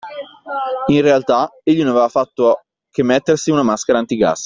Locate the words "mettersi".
3.03-3.51